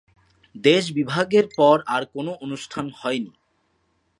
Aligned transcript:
দেশ 0.55 0.83
বিভাগের 0.91 1.45
পর 1.57 1.77
আর 1.87 2.03
কোন 2.05 2.27
অনুষ্ঠান 2.41 2.85
হয়নি। 2.97 3.33